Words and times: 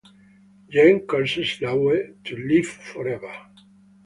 Jem 0.73 0.97
curses 1.09 1.51
Lawe 1.61 1.97
to 2.23 2.33
‘live 2.47 2.69
forever’. 2.89 3.35